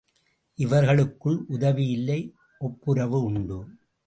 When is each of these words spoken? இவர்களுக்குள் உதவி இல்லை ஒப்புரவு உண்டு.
இவர்களுக்குள் 0.59 1.45
உதவி 1.47 1.87
இல்லை 1.87 2.19
ஒப்புரவு 2.57 3.23
உண்டு. 3.23 3.59